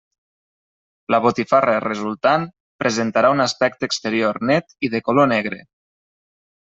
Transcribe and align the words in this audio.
La 1.15 1.17
botifarra 1.25 1.75
resultant 1.83 2.47
presentarà 2.83 3.31
un 3.35 3.43
aspecte 3.45 3.89
exterior 3.91 4.41
net 4.51 4.75
i 4.89 4.95
de 4.95 5.03
color 5.11 5.29
negre. 5.37 5.61